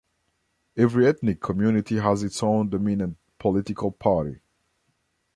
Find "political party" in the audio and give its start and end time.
3.37-4.39